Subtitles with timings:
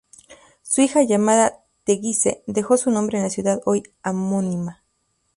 [0.63, 4.83] Su hija, llamada "Teguise," dejó su nombre a la ciudad hoy homónima.